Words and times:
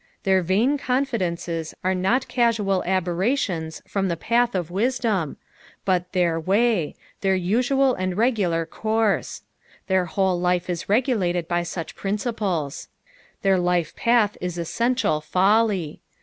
Their 0.23 0.41
vain 0.41 0.79
confidences 0.79 1.75
are 1.83 1.93
not 1.93 2.27
casual 2.27 2.81
aberrations 2.87 3.83
from 3.87 4.07
the 4.07 4.17
path 4.17 4.55
of 4.55 4.69
wtedom, 4.69 5.35
but 5.85 6.11
their 6.13 6.41
vsay, 6.41 6.95
their 7.19 7.35
usual 7.35 7.93
and 7.93 8.17
regular 8.17 8.65
course; 8.65 9.43
their 9.85 10.05
whole 10.05 10.39
life 10.39 10.71
is 10.71 10.85
regu 10.85 11.15
lated 11.15 11.47
by 11.47 11.61
such 11.61 11.95
princilpes. 11.95 12.87
Their 13.43 13.59
life 13.59 13.95
path 13.95 14.37
is 14.41 14.57
essential 14.57 15.21
folly. 15.21 16.01